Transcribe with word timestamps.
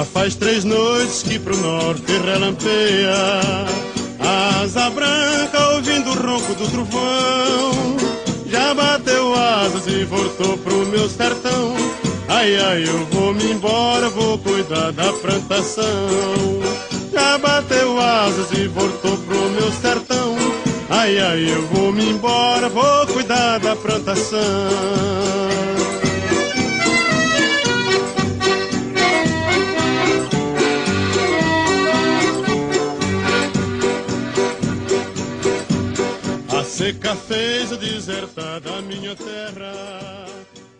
Já 0.00 0.04
faz 0.06 0.34
três 0.34 0.64
noites 0.64 1.22
que 1.22 1.38
pro 1.38 1.54
norte 1.58 2.10
relampeia. 2.24 3.12
Asa 4.18 4.88
branca 4.88 5.74
ouvindo 5.74 6.08
o 6.08 6.14
ronco 6.14 6.54
do 6.54 6.66
trovão. 6.70 7.98
Já 8.46 8.72
bateu 8.72 9.34
asas 9.34 9.86
e 9.88 10.04
voltou 10.04 10.56
pro 10.56 10.86
meu 10.86 11.06
sertão. 11.06 11.76
Ai, 12.28 12.56
ai, 12.56 12.84
eu 12.88 13.04
vou 13.12 13.34
me 13.34 13.52
embora, 13.52 14.08
vou 14.08 14.38
cuidar 14.38 14.90
da 14.92 15.12
plantação. 15.12 15.84
Já 17.12 17.36
bateu 17.36 18.00
asas 18.00 18.52
e 18.52 18.68
voltou 18.68 19.18
pro 19.18 19.50
meu 19.50 19.70
sertão. 19.70 20.34
Ai, 20.88 21.18
ai, 21.18 21.46
eu 21.46 21.66
vou 21.66 21.92
me 21.92 22.08
embora, 22.08 22.70
vou 22.70 23.06
cuidar 23.08 23.58
da 23.58 23.76
plantação 23.76 24.40
seca 36.90 37.14
fez 37.14 37.70
desertar 37.78 38.60
da 38.60 38.82
minha 38.82 39.14
terra. 39.14 40.26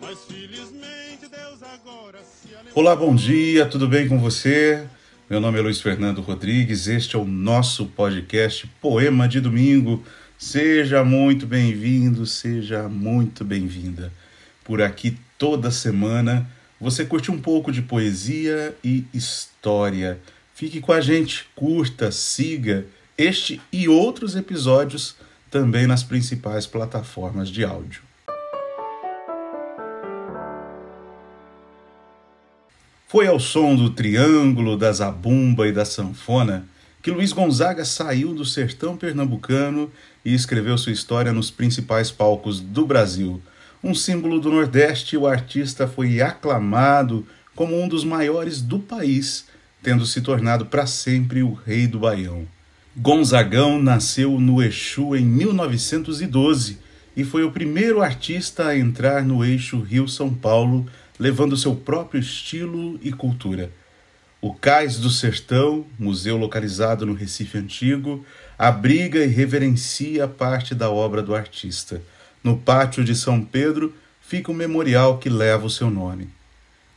Mas 0.00 0.18
felizmente 0.24 1.28
Deus 1.30 1.62
agora 1.62 2.18
se 2.18 2.48
Olá, 2.74 2.96
bom 2.96 3.14
dia, 3.14 3.64
tudo 3.66 3.86
bem 3.86 4.08
com 4.08 4.18
você? 4.18 4.84
Meu 5.28 5.40
nome 5.40 5.58
é 5.58 5.62
Luiz 5.62 5.80
Fernando 5.80 6.20
Rodrigues, 6.20 6.88
este 6.88 7.14
é 7.14 7.18
o 7.18 7.24
nosso 7.24 7.86
podcast 7.86 8.66
Poema 8.80 9.28
de 9.28 9.40
Domingo. 9.40 10.02
Seja 10.36 11.04
muito 11.04 11.46
bem-vindo, 11.46 12.26
seja 12.26 12.88
muito 12.88 13.44
bem-vinda. 13.44 14.12
Por 14.64 14.82
aqui 14.82 15.16
toda 15.38 15.70
semana 15.70 16.50
você 16.80 17.04
curte 17.04 17.30
um 17.30 17.40
pouco 17.40 17.70
de 17.70 17.82
poesia 17.82 18.74
e 18.82 19.04
história. 19.14 20.18
Fique 20.54 20.80
com 20.80 20.92
a 20.92 21.00
gente, 21.00 21.46
curta, 21.54 22.10
siga 22.10 22.84
este 23.16 23.60
e 23.72 23.88
outros 23.88 24.34
episódios 24.34 25.14
também 25.50 25.86
nas 25.86 26.02
principais 26.02 26.66
plataformas 26.66 27.48
de 27.48 27.64
áudio. 27.64 28.02
Foi 33.08 33.26
ao 33.26 33.40
som 33.40 33.74
do 33.74 33.90
triângulo, 33.90 34.76
da 34.76 34.92
zabumba 34.92 35.66
e 35.66 35.72
da 35.72 35.84
sanfona 35.84 36.64
que 37.02 37.10
Luiz 37.10 37.32
Gonzaga 37.32 37.84
saiu 37.84 38.34
do 38.34 38.44
sertão 38.44 38.96
pernambucano 38.96 39.90
e 40.24 40.34
escreveu 40.34 40.76
sua 40.78 40.92
história 40.92 41.32
nos 41.32 41.50
principais 41.50 42.10
palcos 42.10 42.60
do 42.60 42.86
Brasil. 42.86 43.42
Um 43.82 43.94
símbolo 43.94 44.38
do 44.38 44.50
Nordeste, 44.50 45.16
o 45.16 45.26
artista 45.26 45.88
foi 45.88 46.20
aclamado 46.20 47.26
como 47.56 47.80
um 47.80 47.88
dos 47.88 48.04
maiores 48.04 48.60
do 48.60 48.78
país, 48.78 49.46
tendo 49.82 50.04
se 50.04 50.20
tornado 50.20 50.66
para 50.66 50.86
sempre 50.86 51.42
o 51.42 51.54
rei 51.54 51.86
do 51.86 51.98
Baião. 51.98 52.46
Gonzagão 52.96 53.80
nasceu 53.80 54.40
no 54.40 54.60
Exu 54.60 55.14
em 55.14 55.24
1912 55.24 56.76
e 57.16 57.22
foi 57.22 57.44
o 57.44 57.52
primeiro 57.52 58.02
artista 58.02 58.66
a 58.66 58.76
entrar 58.76 59.24
no 59.24 59.44
eixo 59.44 59.80
Rio-São 59.80 60.34
Paulo, 60.34 60.84
levando 61.16 61.56
seu 61.56 61.76
próprio 61.76 62.20
estilo 62.20 62.98
e 63.00 63.12
cultura. 63.12 63.70
O 64.40 64.52
Cais 64.52 64.98
do 64.98 65.08
Sertão, 65.08 65.86
museu 65.96 66.36
localizado 66.36 67.06
no 67.06 67.14
Recife 67.14 67.58
Antigo, 67.58 68.26
abriga 68.58 69.22
e 69.22 69.28
reverencia 69.28 70.26
parte 70.26 70.74
da 70.74 70.90
obra 70.90 71.22
do 71.22 71.32
artista. 71.32 72.02
No 72.42 72.56
pátio 72.56 73.04
de 73.04 73.14
São 73.14 73.40
Pedro 73.40 73.94
fica 74.20 74.50
o 74.50 74.54
memorial 74.54 75.18
que 75.18 75.28
leva 75.28 75.64
o 75.64 75.70
seu 75.70 75.90
nome. 75.90 76.28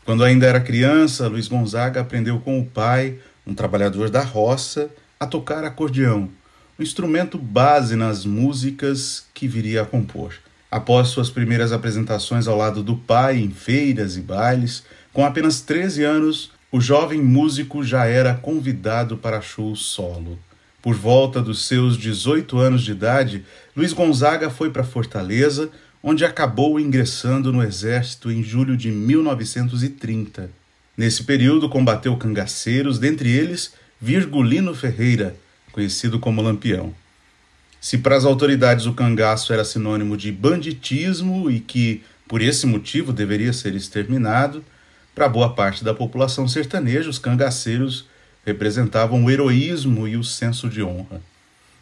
Quando 0.04 0.24
ainda 0.24 0.48
era 0.48 0.60
criança, 0.60 1.28
Luiz 1.28 1.48
Gonzaga 1.48 2.02
aprendeu 2.02 2.40
com 2.40 2.60
o 2.60 2.66
pai, 2.66 3.20
um 3.46 3.54
trabalhador 3.54 4.10
da 4.10 4.24
roça, 4.24 4.90
a 5.24 5.28
tocar 5.28 5.64
acordeão, 5.64 6.30
o 6.78 6.84
instrumento 6.84 7.38
base 7.38 7.96
nas 7.96 8.26
músicas 8.26 9.26
que 9.34 9.48
viria 9.48 9.82
a 9.82 9.86
compor. 9.86 10.34
Após 10.70 11.10
suas 11.10 11.30
primeiras 11.30 11.72
apresentações 11.72 12.48
ao 12.48 12.58
lado 12.58 12.84
do 12.84 12.98
pai 12.98 13.38
em 13.38 13.50
feiras 13.50 14.18
e 14.18 14.22
bailes, 14.22 14.84
com 15.14 15.26
apenas 15.26 15.62
13 15.62 16.04
anos, 16.04 16.52
o 16.72 16.82
jovem 16.82 17.22
músico 17.22 17.84
já 17.84 18.06
era 18.06 18.34
convidado 18.34 19.16
para 19.18 19.42
shows 19.42 19.82
solo. 19.82 20.38
Por 20.82 20.96
volta 20.96 21.42
dos 21.42 21.66
seus 21.68 21.98
18 21.98 22.58
anos 22.58 22.82
de 22.82 22.92
idade, 22.92 23.46
Luiz 23.76 23.94
Gonzaga 23.94 24.50
foi 24.50 24.72
para 24.72 24.84
Fortaleza, 24.84 25.70
onde 26.02 26.26
acabou 26.26 26.78
ingressando 26.80 27.54
no 27.54 27.64
exército 27.64 28.30
em 28.30 28.44
julho 28.44 28.76
de 28.76 28.92
1930. 28.92 30.50
Nesse 30.98 31.24
período, 31.24 31.70
combateu 31.70 32.18
cangaceiros, 32.18 33.00
dentre 33.00 33.32
eles 33.32 33.74
Virgulino 34.06 34.76
Ferreira, 34.76 35.34
conhecido 35.72 36.20
como 36.20 36.42
Lampião. 36.42 36.94
Se 37.80 37.98
para 37.98 38.18
as 38.18 38.26
autoridades 38.26 38.86
o 38.86 38.92
cangaço 38.92 39.54
era 39.54 39.64
sinônimo 39.64 40.18
de 40.18 40.30
banditismo 40.30 41.50
e 41.50 41.62
que, 41.62 42.04
por 42.28 42.42
esse 42.42 42.66
motivo, 42.66 43.14
deveria 43.14 43.54
ser 43.54 43.74
exterminado, 43.76 44.62
para 45.16 45.30
boa 45.30 45.54
parte 45.54 45.86
da 45.86 45.94
população 45.94 46.50
sertaneja, 46.50 47.10
os 47.10 47.18
cangaceiros 47.18 48.06
representavam 48.46 49.24
o 49.24 49.32
heroísmo 49.32 50.06
e 50.06 50.18
o 50.18 50.24
senso 50.24 50.68
de 50.68 50.84
honra. 50.84 51.22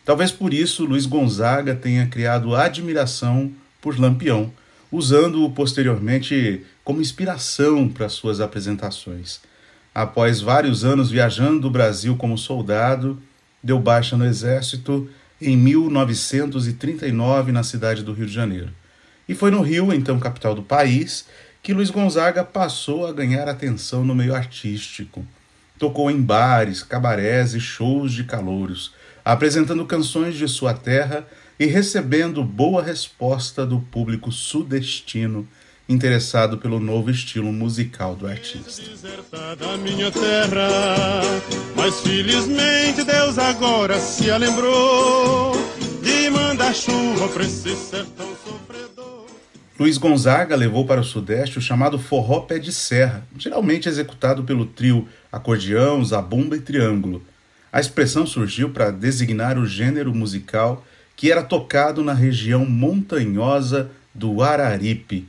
Talvez 0.05 0.31
por 0.31 0.53
isso 0.53 0.85
Luiz 0.85 1.07
Gonzaga 1.07 1.73
tenha 1.73 2.05
criado 2.05 2.55
admiração 2.55 3.51
por 3.81 3.99
Lampião, 3.99 4.53
usando-o 4.91 5.49
posteriormente 5.49 6.63
como 6.83 7.01
inspiração 7.01 7.89
para 7.89 8.07
suas 8.09 8.39
apresentações 8.39 9.41
após 9.93 10.39
vários 10.41 10.85
anos 10.85 11.11
viajando 11.11 11.67
o 11.67 11.71
Brasil 11.71 12.15
como 12.15 12.37
soldado, 12.37 13.21
deu 13.63 13.79
baixa 13.79 14.17
no 14.17 14.25
exército 14.25 15.09
em 15.41 15.57
1939 15.57 17.51
na 17.51 17.63
cidade 17.63 18.03
do 18.03 18.13
Rio 18.13 18.25
de 18.25 18.33
Janeiro. 18.33 18.69
E 19.27 19.33
foi 19.33 19.51
no 19.51 19.61
Rio, 19.61 19.93
então 19.93 20.19
capital 20.19 20.53
do 20.53 20.63
país, 20.63 21.25
que 21.63 21.73
Luiz 21.73 21.89
Gonzaga 21.89 22.43
passou 22.43 23.05
a 23.05 23.13
ganhar 23.13 23.47
atenção 23.47 24.03
no 24.03 24.15
meio 24.15 24.35
artístico. 24.35 25.25
Tocou 25.77 26.09
em 26.11 26.21
bares, 26.21 26.83
cabarés 26.83 27.53
e 27.53 27.59
shows 27.59 28.13
de 28.13 28.23
calouros, 28.23 28.93
apresentando 29.23 29.85
canções 29.85 30.35
de 30.35 30.47
sua 30.47 30.73
terra 30.73 31.25
e 31.59 31.65
recebendo 31.65 32.43
boa 32.43 32.81
resposta 32.81 33.65
do 33.65 33.79
público 33.79 34.31
sudestino 34.31 35.47
interessado 35.87 36.57
pelo 36.57 36.79
novo 36.79 37.09
estilo 37.11 37.51
musical 37.51 38.15
do 38.15 38.27
artista. 38.27 38.83
Terra, 40.11 41.21
mas 41.75 41.99
felizmente 42.01 43.03
Deus 43.03 43.37
agora 43.37 43.99
se 43.99 44.31
lembrou 44.31 45.53
de 46.01 46.29
mandar 46.29 46.73
chuva 46.73 47.27
para 47.29 47.43
esse 47.43 47.75
sertão 47.75 48.27
sofredor. 48.43 49.25
Luiz 49.79 49.97
Gonzaga 49.97 50.55
levou 50.55 50.85
para 50.85 51.01
o 51.01 51.03
Sudeste 51.03 51.57
o 51.57 51.61
chamado 51.61 51.97
forró 51.97 52.41
pé 52.41 52.59
de 52.59 52.71
serra, 52.71 53.25
geralmente 53.37 53.89
executado 53.89 54.43
pelo 54.43 54.65
trio 54.65 55.07
acordeão, 55.31 56.03
zabumba 56.05 56.55
e 56.55 56.61
triângulo. 56.61 57.23
A 57.73 57.79
expressão 57.79 58.27
surgiu 58.27 58.69
para 58.69 58.91
designar 58.91 59.57
o 59.57 59.65
gênero 59.65 60.13
musical 60.13 60.85
que 61.15 61.31
era 61.31 61.43
tocado 61.43 62.03
na 62.03 62.13
região 62.13 62.65
montanhosa 62.65 63.91
do 64.13 64.41
Araripe, 64.41 65.27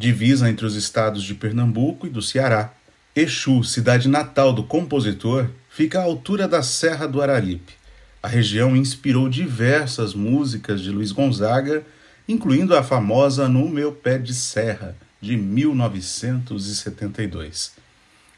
divisa 0.00 0.48
entre 0.48 0.64
os 0.64 0.76
estados 0.76 1.22
de 1.22 1.34
Pernambuco 1.34 2.06
e 2.06 2.10
do 2.10 2.22
Ceará. 2.22 2.72
Exu, 3.14 3.62
cidade 3.62 4.08
natal 4.08 4.50
do 4.50 4.64
compositor, 4.64 5.50
fica 5.68 5.98
à 5.98 6.02
altura 6.02 6.48
da 6.48 6.62
Serra 6.62 7.06
do 7.06 7.20
Araripe. 7.20 7.74
A 8.22 8.28
região 8.28 8.74
inspirou 8.74 9.28
diversas 9.28 10.14
músicas 10.14 10.80
de 10.80 10.90
Luiz 10.90 11.12
Gonzaga, 11.12 11.84
incluindo 12.26 12.74
a 12.74 12.82
famosa 12.82 13.46
No 13.46 13.68
Meu 13.68 13.92
Pé 13.92 14.16
de 14.16 14.32
Serra, 14.32 14.96
de 15.20 15.36
1972. 15.36 17.72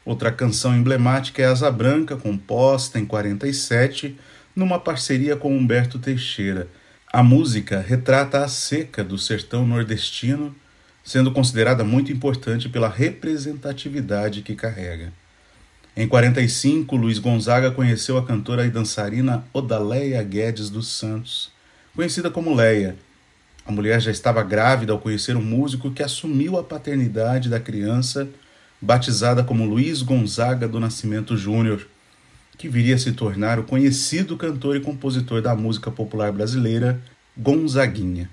Outra 0.03 0.33
canção 0.33 0.75
emblemática 0.75 1.41
é 1.41 1.45
Asa 1.45 1.71
Branca, 1.71 2.17
composta 2.17 2.99
em 2.99 3.05
47, 3.05 4.17
numa 4.53 4.79
parceria 4.79 5.37
com 5.37 5.57
Humberto 5.57 5.97
Teixeira. 5.97 6.67
A 7.07 7.23
música 7.23 7.79
retrata 7.79 8.43
a 8.43 8.49
seca 8.49 9.01
do 9.01 9.17
sertão 9.17 9.65
nordestino 9.65 10.53
sendo 11.03 11.31
considerada 11.31 11.83
muito 11.83 12.11
importante 12.11 12.69
pela 12.69 12.87
representatividade 12.87 14.41
que 14.41 14.55
carrega. 14.55 15.11
Em 15.95 16.07
45, 16.07 16.95
Luiz 16.95 17.19
Gonzaga 17.19 17.69
conheceu 17.69 18.17
a 18.17 18.25
cantora 18.25 18.65
e 18.65 18.71
dançarina 18.71 19.45
Odaleia 19.53 20.23
Guedes 20.23 20.69
dos 20.69 20.87
Santos, 20.87 21.51
conhecida 21.95 22.31
como 22.31 22.55
Leia. 22.55 22.95
A 23.65 23.71
mulher 23.71 24.01
já 24.01 24.09
estava 24.09 24.41
grávida 24.41 24.91
ao 24.91 24.99
conhecer 24.99 25.35
um 25.35 25.41
músico 25.41 25.91
que 25.91 26.01
assumiu 26.01 26.57
a 26.57 26.63
paternidade 26.63 27.47
da 27.47 27.59
criança, 27.59 28.27
batizada 28.81 29.43
como 29.43 29.65
Luiz 29.65 30.01
Gonzaga 30.01 30.67
do 30.67 30.79
Nascimento 30.79 31.37
Júnior, 31.37 31.85
que 32.57 32.67
viria 32.67 32.95
a 32.95 32.99
se 32.99 33.11
tornar 33.11 33.59
o 33.59 33.63
conhecido 33.63 34.35
cantor 34.35 34.75
e 34.75 34.81
compositor 34.81 35.41
da 35.41 35.55
música 35.55 35.91
popular 35.91 36.31
brasileira, 36.31 36.99
Gonzaguinha. 37.37 38.29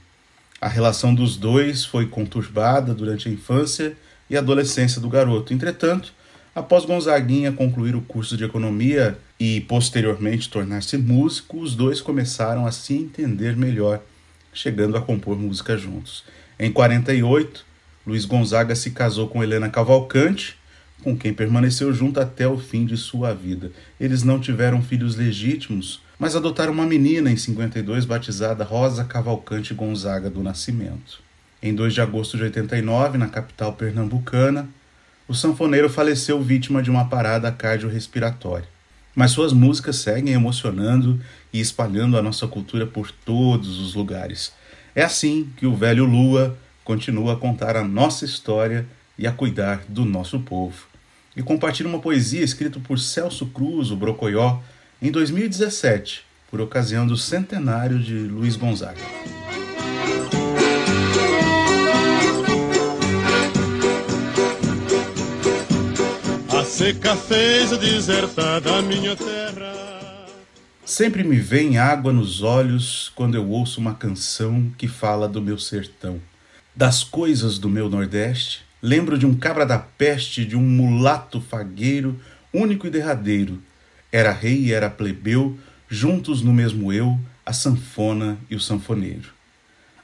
A 0.60 0.68
relação 0.68 1.14
dos 1.14 1.36
dois 1.36 1.84
foi 1.84 2.06
conturbada 2.06 2.94
durante 2.94 3.28
a 3.28 3.32
infância 3.32 3.96
e 4.28 4.36
adolescência 4.36 5.00
do 5.00 5.08
garoto. 5.08 5.54
Entretanto, 5.54 6.12
Após 6.52 6.84
Gonzaguinha 6.84 7.52
concluir 7.52 7.94
o 7.94 8.00
curso 8.00 8.36
de 8.36 8.42
economia 8.42 9.16
e 9.38 9.60
posteriormente 9.60 10.50
tornar-se 10.50 10.98
músico, 10.98 11.60
os 11.60 11.76
dois 11.76 12.00
começaram 12.00 12.66
a 12.66 12.72
se 12.72 12.92
entender 12.92 13.56
melhor, 13.56 14.02
chegando 14.52 14.96
a 14.96 15.00
compor 15.00 15.38
música 15.38 15.78
juntos. 15.78 16.24
Em 16.58 16.72
48, 16.72 17.64
Luiz 18.04 18.24
Gonzaga 18.24 18.74
se 18.74 18.90
casou 18.90 19.28
com 19.28 19.44
Helena 19.44 19.68
Cavalcante, 19.68 20.56
com 21.04 21.16
quem 21.16 21.32
permaneceu 21.32 21.92
junto 21.92 22.18
até 22.18 22.48
o 22.48 22.58
fim 22.58 22.84
de 22.84 22.96
sua 22.96 23.32
vida. 23.32 23.70
Eles 23.98 24.24
não 24.24 24.40
tiveram 24.40 24.82
filhos 24.82 25.14
legítimos, 25.14 26.02
mas 26.20 26.37
adotaram 26.37 26.75
uma 26.75 26.84
menina 26.84 27.32
em 27.32 27.37
52 27.37 28.05
batizada 28.05 28.62
Rosa 28.62 29.05
Cavalcante 29.05 29.72
Gonzaga 29.72 30.28
do 30.28 30.43
Nascimento. 30.43 31.22
Em 31.62 31.75
2 31.75 31.94
de 31.94 32.02
agosto 32.02 32.37
de 32.37 32.43
89, 32.43 33.17
na 33.17 33.26
capital 33.26 33.72
pernambucana, 33.72 34.69
o 35.26 35.34
sanfoneiro 35.34 35.88
faleceu 35.88 36.43
vítima 36.43 36.82
de 36.82 36.90
uma 36.90 37.06
parada 37.08 37.50
cardiorrespiratória. 37.50 38.69
Mas 39.14 39.31
suas 39.31 39.55
músicas 39.55 39.96
seguem 39.96 40.34
emocionando 40.34 41.19
e 41.50 41.58
espalhando 41.58 42.19
a 42.19 42.23
nossa 42.23 42.46
cultura 42.46 42.87
por 42.87 43.11
todos 43.11 43.81
os 43.81 43.94
lugares. 43.94 44.52
É 44.94 45.02
assim 45.02 45.49
que 45.56 45.64
o 45.64 45.75
velho 45.75 46.05
Lua 46.05 46.55
continua 46.84 47.32
a 47.32 47.37
contar 47.37 47.76
a 47.76 47.84
nossa 47.84 48.26
história 48.26 48.87
e 49.19 49.26
a 49.26 49.32
cuidar 49.32 49.84
do 49.88 50.05
nosso 50.05 50.38
povo. 50.40 50.87
E 51.34 51.43
compartilha 51.43 51.88
uma 51.88 51.99
poesia 51.99 52.43
escrita 52.43 52.78
por 52.78 52.99
Celso 52.99 53.46
Cruz, 53.46 53.90
o 53.90 53.96
Brocoió, 53.96 54.58
em 55.02 55.11
2017, 55.11 56.23
por 56.50 56.61
ocasião 56.61 57.06
do 57.06 57.17
centenário 57.17 57.99
de 57.99 58.19
Luiz 58.19 58.55
Gonzaga. 58.55 59.00
A 66.49 66.64
seca 66.64 67.17
fez 67.17 67.70
desertar 67.79 68.61
da 68.61 68.82
minha 68.82 69.17
terra. 69.17 70.26
Sempre 70.85 71.25
me 71.25 71.37
vem 71.37 71.79
água 71.79 72.12
nos 72.12 72.43
olhos 72.43 73.11
quando 73.14 73.37
eu 73.37 73.49
ouço 73.49 73.81
uma 73.81 73.94
canção 73.94 74.70
que 74.76 74.87
fala 74.87 75.26
do 75.26 75.41
meu 75.41 75.58
sertão. 75.58 76.20
Das 76.76 77.02
coisas 77.02 77.58
do 77.58 77.70
meu 77.70 77.88
Nordeste, 77.88 78.62
lembro 78.82 79.17
de 79.17 79.25
um 79.25 79.35
cabra 79.35 79.64
da 79.64 79.79
peste, 79.79 80.44
de 80.44 80.56
um 80.56 80.62
mulato 80.62 81.41
fagueiro, 81.41 82.20
único 82.52 82.87
e 82.87 82.91
derradeiro. 82.91 83.62
Era 84.12 84.32
rei 84.32 84.66
e 84.66 84.72
era 84.72 84.90
plebeu, 84.90 85.58
juntos 85.88 86.42
no 86.42 86.52
mesmo 86.52 86.92
eu, 86.92 87.18
a 87.44 87.52
sanfona 87.52 88.38
e 88.48 88.54
o 88.54 88.60
sanfoneiro. 88.60 89.30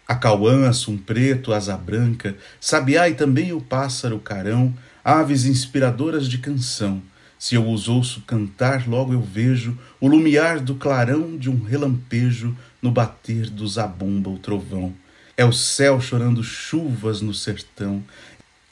A 0.08 0.14
cauã, 0.14 0.68
assum 0.68 0.96
preto, 0.96 1.52
asa 1.52 1.76
branca, 1.76 2.36
sabiá 2.60 3.08
e 3.08 3.14
também 3.14 3.52
o 3.52 3.60
pássaro 3.60 4.20
carão, 4.20 4.72
aves 5.04 5.44
inspiradoras 5.44 6.28
de 6.28 6.38
canção. 6.38 7.02
Se 7.38 7.54
eu 7.54 7.68
os 7.68 7.88
ouço 7.88 8.22
cantar, 8.22 8.88
logo 8.88 9.12
eu 9.12 9.20
vejo 9.20 9.76
o 10.00 10.06
lumiar 10.06 10.60
do 10.60 10.76
clarão 10.76 11.36
de 11.36 11.50
um 11.50 11.62
relampejo 11.62 12.56
no 12.80 12.90
bater 12.90 13.50
do 13.50 13.66
zabumba 13.66 14.30
o 14.30 14.38
trovão. 14.38 14.94
É 15.36 15.44
o 15.44 15.52
céu 15.52 16.00
chorando 16.00 16.42
chuvas 16.42 17.20
no 17.20 17.34
sertão. 17.34 18.02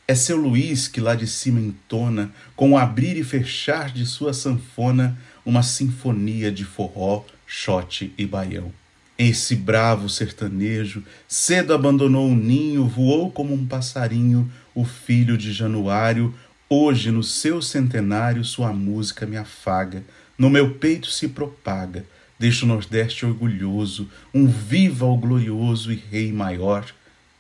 É 0.07 0.15
seu 0.15 0.37
Luiz 0.37 0.87
que 0.87 1.01
lá 1.01 1.15
de 1.15 1.27
cima 1.27 1.59
entona, 1.59 2.31
com 2.55 2.73
o 2.73 2.77
abrir 2.77 3.17
e 3.17 3.25
fechar 3.25 3.91
de 3.91 4.05
sua 4.05 4.35
sanfona, 4.35 5.19
uma 5.47 5.63
sinfonia 5.63 6.53
de 6.53 6.63
forró, 6.63 7.25
xote 7.47 8.13
e 8.19 8.27
baião. 8.27 8.71
Esse 9.17 9.57
bravo 9.57 10.11
sertanejo 10.11 11.03
cedo 11.27 11.73
abandonou 11.73 12.29
o 12.29 12.35
ninho, 12.35 12.87
voou 12.87 13.31
como 13.31 13.55
um 13.55 13.65
passarinho, 13.65 14.51
o 14.75 14.85
filho 14.85 15.39
de 15.39 15.55
Januário. 15.55 16.35
Hoje, 16.69 17.11
no 17.11 17.23
seu 17.23 17.63
centenário, 17.63 18.45
sua 18.45 18.75
música 18.75 19.25
me 19.25 19.39
afaga, 19.39 20.05
no 20.37 20.51
meu 20.51 20.75
peito 20.75 21.07
se 21.07 21.29
propaga. 21.29 22.05
Deixa 22.39 22.67
o 22.67 22.69
Nordeste 22.69 23.25
orgulhoso, 23.25 24.11
um 24.35 24.47
viva 24.47 25.07
o 25.07 25.17
glorioso 25.17 25.91
e 25.91 25.97
rei 25.97 26.31
maior, 26.31 26.85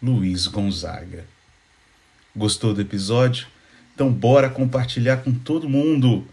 Luiz 0.00 0.46
Gonzaga. 0.46 1.33
Gostou 2.36 2.74
do 2.74 2.80
episódio? 2.80 3.46
Então 3.94 4.10
bora 4.10 4.50
compartilhar 4.50 5.18
com 5.18 5.32
todo 5.32 5.68
mundo, 5.68 6.26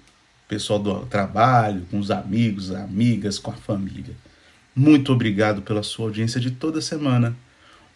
pessoal 0.48 0.80
do 0.80 1.06
trabalho, 1.06 1.86
com 1.92 2.00
os 2.00 2.10
amigos, 2.10 2.72
amigas, 2.72 3.38
com 3.38 3.52
a 3.52 3.56
família. 3.56 4.16
Muito 4.76 5.14
obrigado 5.14 5.62
pela 5.62 5.84
sua 5.84 6.06
audiência 6.06 6.42
de 6.42 6.50
toda 6.50 6.82
semana. 6.82 7.36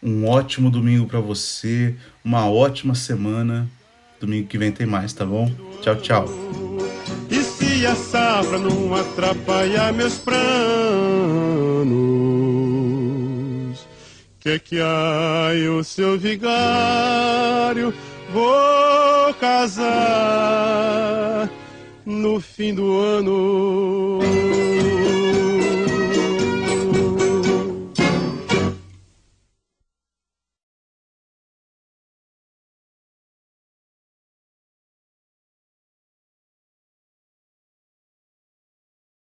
Um 0.03 0.27
ótimo 0.27 0.69
domingo 0.69 1.07
para 1.07 1.19
você, 1.19 1.95
uma 2.23 2.47
ótima 2.47 2.93
semana. 2.93 3.67
Domingo 4.19 4.47
que 4.47 4.57
vem 4.57 4.71
tem 4.71 4.85
mais, 4.85 5.11
tá 5.13 5.25
bom? 5.25 5.51
Tchau, 5.81 5.95
tchau. 5.95 6.29
E 7.29 7.41
se 7.41 7.87
a 7.87 7.95
safra 7.95 8.59
não 8.59 8.93
atrapalhar 8.93 9.91
meus 9.93 10.19
planos, 10.19 10.45
que 14.45 14.59
que 14.59 14.79
há, 14.79 15.49
o 15.75 15.83
seu 15.83 16.19
vigário? 16.19 17.91
Vou 18.31 19.33
casar 19.39 19.89
no 22.05 22.39
fim 22.39 22.75
do 22.75 22.99
ano 22.99 24.04